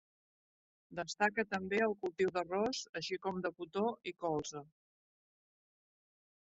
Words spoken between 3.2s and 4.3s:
com de cotó i